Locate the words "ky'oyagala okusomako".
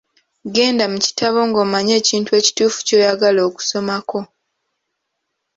2.87-4.19